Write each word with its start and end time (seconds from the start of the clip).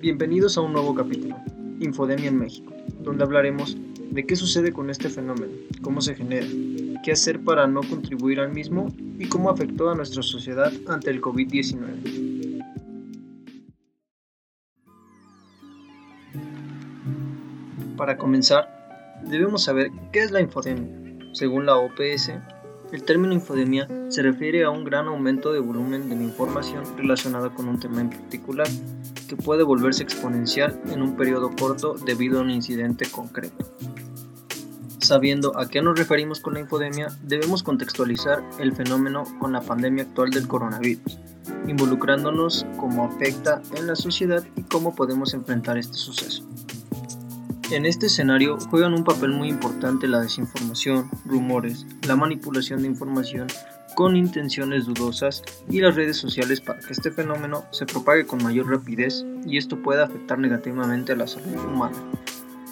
Bienvenidos 0.00 0.56
a 0.56 0.62
un 0.62 0.72
nuevo 0.72 0.94
capítulo, 0.94 1.36
Infodemia 1.78 2.28
en 2.28 2.38
México, 2.38 2.72
donde 3.02 3.22
hablaremos 3.22 3.76
de 4.10 4.24
qué 4.24 4.34
sucede 4.34 4.72
con 4.72 4.88
este 4.88 5.10
fenómeno, 5.10 5.52
cómo 5.82 6.00
se 6.00 6.14
genera, 6.14 6.46
qué 7.04 7.12
hacer 7.12 7.44
para 7.44 7.66
no 7.66 7.82
contribuir 7.82 8.40
al 8.40 8.50
mismo 8.50 8.88
y 9.18 9.26
cómo 9.26 9.50
afectó 9.50 9.90
a 9.90 9.94
nuestra 9.94 10.22
sociedad 10.22 10.72
ante 10.88 11.10
el 11.10 11.20
COVID-19. 11.20 12.64
Para 17.98 18.16
comenzar, 18.16 19.20
debemos 19.28 19.64
saber 19.64 19.90
qué 20.14 20.20
es 20.20 20.30
la 20.30 20.40
infodemia. 20.40 20.88
Según 21.34 21.66
la 21.66 21.76
OPS, 21.76 22.32
el 22.92 23.02
término 23.02 23.34
infodemia 23.34 23.86
se 24.08 24.22
refiere 24.22 24.64
a 24.64 24.70
un 24.70 24.82
gran 24.82 25.08
aumento 25.08 25.52
de 25.52 25.60
volumen 25.60 26.08
de 26.08 26.16
la 26.16 26.22
información 26.22 26.84
relacionada 26.96 27.50
con 27.50 27.68
un 27.68 27.78
tema 27.78 28.00
en 28.00 28.08
particular, 28.08 28.66
puede 29.36 29.62
volverse 29.62 30.02
exponencial 30.02 30.80
en 30.90 31.02
un 31.02 31.16
periodo 31.16 31.50
corto 31.58 31.94
debido 31.94 32.38
a 32.38 32.42
un 32.42 32.50
incidente 32.50 33.06
concreto. 33.10 33.66
Sabiendo 34.98 35.58
a 35.58 35.68
qué 35.68 35.82
nos 35.82 35.98
referimos 35.98 36.40
con 36.40 36.54
la 36.54 36.60
infodemia, 36.60 37.08
debemos 37.22 37.62
contextualizar 37.62 38.44
el 38.58 38.74
fenómeno 38.74 39.24
con 39.38 39.52
la 39.52 39.60
pandemia 39.60 40.04
actual 40.04 40.30
del 40.30 40.46
coronavirus, 40.46 41.18
involucrándonos 41.66 42.66
cómo 42.76 43.06
afecta 43.06 43.62
en 43.74 43.86
la 43.86 43.96
sociedad 43.96 44.44
y 44.56 44.62
cómo 44.62 44.94
podemos 44.94 45.34
enfrentar 45.34 45.78
este 45.78 45.96
suceso. 45.96 46.44
En 47.70 47.86
este 47.86 48.06
escenario 48.06 48.58
juegan 48.58 48.94
un 48.94 49.04
papel 49.04 49.30
muy 49.30 49.48
importante 49.48 50.08
la 50.08 50.20
desinformación, 50.20 51.08
rumores, 51.24 51.86
la 52.06 52.16
manipulación 52.16 52.82
de 52.82 52.88
información 52.88 53.46
con 54.00 54.16
intenciones 54.16 54.86
dudosas 54.86 55.42
y 55.68 55.82
las 55.82 55.94
redes 55.94 56.16
sociales 56.16 56.62
para 56.62 56.80
que 56.80 56.94
este 56.94 57.10
fenómeno 57.10 57.66
se 57.70 57.84
propague 57.84 58.24
con 58.24 58.42
mayor 58.42 58.70
rapidez 58.70 59.26
y 59.44 59.58
esto 59.58 59.82
pueda 59.82 60.04
afectar 60.04 60.38
negativamente 60.38 61.12
a 61.12 61.16
la 61.16 61.26
salud 61.26 61.54
humana. 61.66 61.98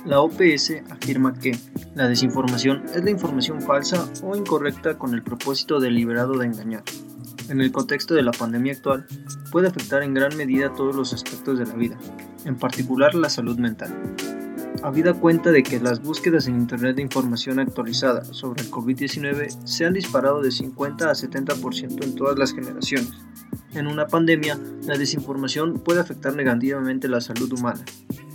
La 0.06 0.20
OPS 0.20 0.72
afirma 0.88 1.34
que 1.34 1.54
la 1.94 2.08
desinformación 2.08 2.82
es 2.94 3.04
la 3.04 3.10
información 3.10 3.60
falsa 3.60 4.10
o 4.22 4.34
incorrecta 4.36 4.96
con 4.96 5.12
el 5.12 5.22
propósito 5.22 5.80
deliberado 5.80 6.32
de 6.38 6.46
engañar. 6.46 6.84
En 7.50 7.60
el 7.60 7.72
contexto 7.72 8.14
de 8.14 8.22
la 8.22 8.32
pandemia 8.32 8.72
actual, 8.72 9.04
puede 9.52 9.68
afectar 9.68 10.02
en 10.02 10.14
gran 10.14 10.34
medida 10.34 10.72
todos 10.72 10.96
los 10.96 11.12
aspectos 11.12 11.58
de 11.58 11.66
la 11.66 11.74
vida, 11.74 11.98
en 12.46 12.56
particular 12.56 13.14
la 13.14 13.28
salud 13.28 13.58
mental 13.58 13.94
habida 14.82 15.14
cuenta 15.14 15.50
de 15.50 15.62
que 15.62 15.80
las 15.80 16.02
búsquedas 16.02 16.46
en 16.46 16.56
Internet 16.56 16.96
de 16.96 17.02
información 17.02 17.58
actualizada 17.58 18.24
sobre 18.24 18.62
el 18.62 18.70
COVID-19 18.70 19.64
se 19.64 19.84
han 19.84 19.92
disparado 19.92 20.40
de 20.42 20.50
50 20.50 21.10
a 21.10 21.14
70% 21.14 22.04
en 22.04 22.14
todas 22.14 22.38
las 22.38 22.52
generaciones. 22.52 23.12
En 23.74 23.86
una 23.86 24.06
pandemia, 24.06 24.58
la 24.86 24.96
desinformación 24.96 25.74
puede 25.74 26.00
afectar 26.00 26.34
negativamente 26.34 27.08
la 27.08 27.20
salud 27.20 27.52
humana. 27.52 27.84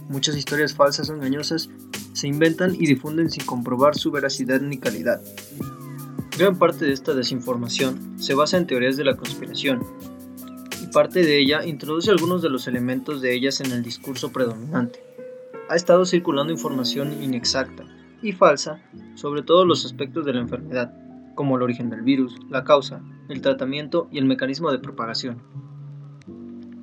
Muchas 0.10 0.36
historias 0.36 0.74
falsas 0.74 1.10
o 1.10 1.16
engañosas 1.16 1.70
se 2.14 2.28
inventan 2.28 2.76
y 2.76 2.86
difunden 2.86 3.30
sin 3.30 3.46
comprobar 3.46 3.96
su 3.96 4.12
veracidad 4.12 4.62
ni 4.62 4.78
calidad. 4.78 5.22
Gran 6.38 6.58
parte 6.58 6.86
de 6.86 6.94
esta 6.94 7.14
desinformación 7.14 8.20
se 8.20 8.34
basa 8.34 8.58
en 8.58 8.68
teorías 8.68 8.98
de 8.98 9.06
la 9.06 9.16
conspiración, 9.16 9.82
y 10.82 10.88
parte 10.88 11.22
de 11.22 11.40
ella 11.40 11.66
introduce 11.66 12.12
algunos 12.12 12.42
de 12.42 12.50
los 12.50 12.68
elementos 12.68 13.22
de 13.22 13.34
ellas 13.34 13.62
en 13.62 13.72
el 13.72 13.84
discurso 13.84 14.32
predominante 14.32 15.13
ha 15.70 15.76
estado 15.76 16.06
circulando 16.06 16.52
información 16.52 17.24
inexacta 17.24 17.84
y 18.22 18.32
falsa 18.32 18.82
sobre 19.16 19.44
todos 19.44 19.68
los 19.68 19.86
aspectos 19.86 20.26
de 20.26 20.34
la 20.34 20.42
enfermedad, 20.42 20.94
como 21.36 21.56
el 21.56 21.64
origen 21.64 21.90
del 21.90 22.02
virus, 22.02 22.38
la 22.50 22.64
causa, 22.64 23.02
el 23.30 23.42
tratamiento 23.42 24.08
y 24.12 24.18
el 24.18 24.26
mecanismo 24.26 24.72
de 24.72 24.80
propagación. 24.80 25.42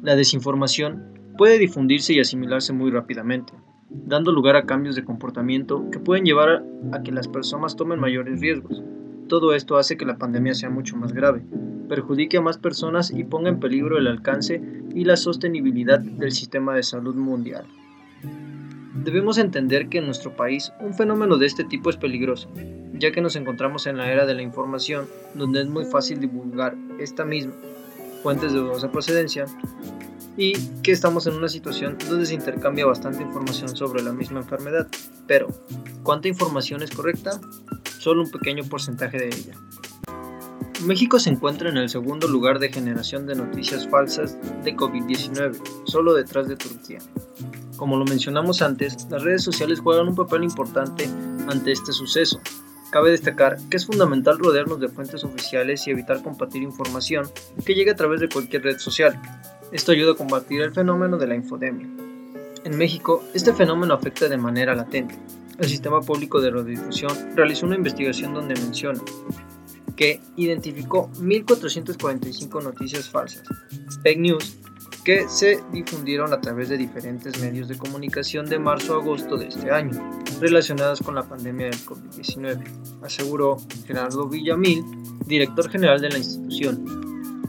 La 0.03 0.17
desinformación 0.17 1.35
puede 1.37 1.59
difundirse 1.59 2.13
y 2.13 2.21
asimilarse 2.21 2.73
muy 2.73 2.91
rápidamente, 2.91 3.53
dando 3.91 4.33
lugar 4.33 4.57
a 4.57 4.67
cambios 4.67 4.97
de 4.97 5.05
comportamiento 5.05 5.89
que 5.91 5.99
pueden 5.99 6.25
llevar 6.25 6.65
a 6.93 7.03
que 7.03 7.13
las 7.13 7.29
personas 7.29 7.77
tomen 7.77 8.01
mayores 8.01 8.41
riesgos. 8.41 8.83
Todo 9.29 9.55
esto 9.55 9.77
hace 9.77 9.97
que 9.97 10.07
la 10.07 10.19
pandemia 10.19 10.55
sea 10.55 10.71
mucho 10.71 10.97
más 10.97 11.13
grave, 11.13 11.43
perjudique 11.89 12.39
a 12.39 12.43
más 12.43 12.59
personas 12.59 13.11
y 13.11 13.25
ponga 13.25 13.49
en 13.49 13.61
peligro 13.61 13.99
el 13.99 14.07
alcance 14.07 14.63
y 14.95 15.05
la 15.05 15.17
sostenibilidad 15.17 16.01
del 16.01 16.33
sistema 16.33 16.75
de 16.75 16.83
salud 16.83 17.15
mundial. 17.15 17.65
Debemos 18.95 19.39
entender 19.39 19.89
que 19.89 19.99
en 19.99 20.07
nuestro 20.07 20.35
país 20.35 20.73
un 20.81 20.95
fenómeno 20.95 21.39
de 21.39 21.47
este 21.47 21.65
tipo 21.65 21.91
es 21.91 21.97
peligroso, 21.97 22.51
ya 22.93 23.13
que 23.13 23.21
nos 23.21 23.37
encontramos 23.37 23.87
en 23.87 23.97
la 23.97 24.11
era 24.11 24.27
de 24.27 24.35
la 24.35 24.43
información, 24.43 25.07
donde 25.35 25.61
es 25.61 25.69
muy 25.69 25.85
fácil 25.85 26.19
divulgar 26.19 26.77
esta 26.99 27.25
misma, 27.25 27.55
fuentes 28.23 28.53
de 28.53 28.59
dudosa 28.59 28.91
procedencia, 28.91 29.47
y 30.37 30.53
que 30.83 30.93
estamos 30.93 31.27
en 31.27 31.35
una 31.35 31.49
situación 31.49 31.99
donde 32.09 32.27
se 32.27 32.35
intercambia 32.35 32.87
bastante 32.87 33.23
información 33.23 33.77
sobre 33.77 34.03
la 34.03 34.13
misma 34.13 34.41
enfermedad. 34.41 34.89
Pero, 35.27 35.49
¿cuánta 36.03 36.29
información 36.29 36.83
es 36.83 36.91
correcta? 36.91 37.41
Solo 37.99 38.23
un 38.23 38.31
pequeño 38.31 38.65
porcentaje 38.65 39.19
de 39.19 39.29
ella. 39.29 39.55
México 40.85 41.19
se 41.19 41.31
encuentra 41.31 41.69
en 41.69 41.77
el 41.77 41.91
segundo 41.91 42.27
lugar 42.27 42.59
de 42.59 42.73
generación 42.73 43.27
de 43.27 43.35
noticias 43.35 43.87
falsas 43.87 44.39
de 44.65 44.75
COVID-19, 44.75 45.61
solo 45.85 46.15
detrás 46.15 46.49
de 46.49 46.57
Turquía. 46.57 47.01
Como 47.81 47.97
lo 47.97 48.05
mencionamos 48.05 48.61
antes, 48.61 49.07
las 49.09 49.23
redes 49.23 49.43
sociales 49.43 49.81
juegan 49.81 50.09
un 50.09 50.15
papel 50.15 50.45
importante 50.45 51.09
ante 51.49 51.73
este 51.73 51.93
suceso. 51.93 52.39
Cabe 52.91 53.11
destacar 53.11 53.57
que 53.71 53.79
es 53.79 53.87
fundamental 53.87 54.39
rodearnos 54.39 54.81
de 54.81 54.91
fuentes 54.91 55.25
oficiales 55.25 55.87
y 55.87 55.91
evitar 55.91 56.23
compartir 56.23 56.63
información 56.63 57.27
que 57.65 57.75
llegue 57.75 57.93
a 57.93 57.97
través 57.97 58.21
de 58.21 58.29
cualquier 58.29 58.65
red 58.65 58.77
social. 58.77 59.19
Esto 59.73 59.93
ayuda 59.93 60.13
a 60.13 60.15
combatir 60.15 60.61
el 60.61 60.73
fenómeno 60.73 61.17
de 61.17 61.27
la 61.27 61.37
infodemia. 61.37 61.89
En 62.65 62.77
México, 62.77 63.25
este 63.33 63.55
fenómeno 63.55 63.95
afecta 63.95 64.29
de 64.29 64.37
manera 64.37 64.75
latente. 64.75 65.19
El 65.59 65.67
Sistema 65.67 66.03
Público 66.03 66.39
de 66.43 66.51
Radiodifusión 66.51 67.35
realizó 67.35 67.65
una 67.65 67.77
investigación 67.77 68.35
donde 68.35 68.57
menciona 68.57 69.01
que 69.97 70.21
identificó 70.37 71.11
1.445 71.13 72.63
noticias 72.63 73.09
falsas, 73.09 73.49
fake 74.03 74.21
news, 74.21 74.59
que 75.05 75.29
se 75.29 75.63
difundieron 75.73 76.33
a 76.33 76.41
través 76.41 76.69
de 76.69 76.77
diferentes 76.77 77.41
medios 77.41 77.69
de 77.69 77.79
comunicación 77.79 78.47
de 78.47 78.59
marzo 78.59 78.95
a 78.95 79.01
agosto 79.01 79.37
de 79.37 79.49
este 79.49 79.71
año, 79.71 79.91
relacionadas 80.41 81.01
con 81.01 81.15
la 81.15 81.23
pandemia 81.23 81.67
del 81.67 81.79
COVID-19, 81.85 82.65
aseguró 83.03 83.57
Gerardo 83.87 84.29
Villamil, 84.29 84.85
director 85.27 85.71
general 85.71 86.01
de 86.01 86.11
la 86.11 86.19
institución. 86.19 86.85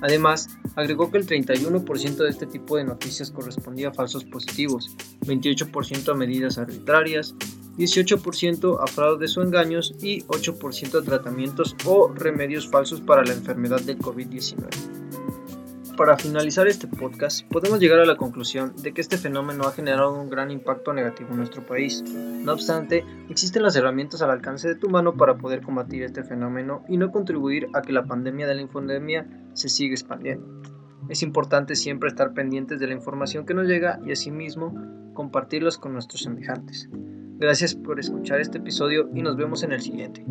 Además, 0.02 0.50
agregó 0.76 1.12
que 1.12 1.18
el 1.18 1.28
31% 1.28 2.16
de 2.16 2.30
este 2.30 2.48
tipo 2.48 2.78
de 2.78 2.86
noticias 2.86 3.32
correspondía 3.32 3.90
a 3.90 3.94
falsos 3.94 4.24
positivos, 4.24 4.96
28% 5.26 6.12
a 6.12 6.16
medidas 6.16 6.58
arbitrarias, 6.58 7.36
18% 7.78 8.78
a 8.82 8.88
fraudes 8.88 9.38
o 9.38 9.44
engaños 9.44 9.94
y 10.02 10.22
8% 10.24 11.00
a 11.00 11.04
tratamientos 11.04 11.76
o 11.86 12.12
remedios 12.14 12.68
falsos 12.70 13.02
para 13.02 13.24
la 13.24 13.34
enfermedad 13.34 13.82
del 13.82 14.00
COVID-19 14.00 15.11
para 16.02 16.18
finalizar 16.18 16.68
este 16.68 16.88
podcast, 16.88 17.48
podemos 17.48 17.80
llegar 17.80 18.00
a 18.00 18.08
la 18.08 18.16
conclusión 18.16 18.74
de 18.82 18.92
que 18.92 19.02
este 19.02 19.20
fenómeno 19.20 19.66
ha 19.66 19.72
generado 19.72 20.20
un 20.20 20.32
gran 20.32 20.50
impacto 20.50 20.94
negativo 20.94 21.30
en 21.30 21.38
nuestro 21.38 21.64
país. 21.64 22.04
No 22.04 22.54
obstante, 22.54 23.06
existen 23.30 23.62
las 23.62 23.76
herramientas 23.76 24.24
al 24.24 24.32
alcance 24.32 24.68
de 24.68 24.74
tu 24.74 24.90
mano 24.90 25.14
para 25.14 25.38
poder 25.38 25.62
combatir 25.62 26.02
este 26.02 26.24
fenómeno 26.24 26.84
y 26.90 26.98
no 26.98 27.12
contribuir 27.12 27.68
a 27.76 27.84
que 27.84 27.94
la 27.94 28.06
pandemia 28.06 28.48
de 28.48 28.56
la 28.56 28.62
infodemia 28.64 29.28
se 29.54 29.70
siga 29.70 29.94
expandiendo. 29.94 30.48
Es 31.08 31.22
importante 31.22 31.76
siempre 31.76 32.10
estar 32.10 32.34
pendientes 32.34 32.80
de 32.80 32.88
la 32.88 32.96
información 32.96 33.46
que 33.46 33.54
nos 33.54 33.68
llega 33.68 34.00
y 34.04 34.12
asimismo 34.12 34.74
compartirlos 35.14 35.78
con 35.78 35.94
nuestros 35.94 36.24
semejantes. 36.24 36.90
Gracias 37.38 37.76
por 37.76 38.00
escuchar 38.00 38.42
este 38.42 38.58
episodio 38.58 39.08
y 39.14 39.22
nos 39.22 39.38
vemos 39.38 39.62
en 39.62 39.72
el 39.72 39.82
siguiente. 39.82 40.26